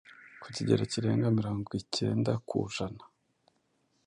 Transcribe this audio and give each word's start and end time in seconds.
ku 0.41 0.47
kigero 0.55 0.83
kirenga 0.91 1.27
mirongwicyenda 1.37 2.31
ku 2.47 2.57
jana, 2.75 3.03